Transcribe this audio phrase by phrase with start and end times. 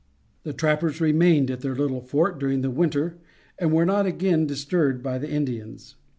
[0.41, 3.19] The trappers remained at their little fort during the winter
[3.59, 5.93] and were not again disturbed by the Indians.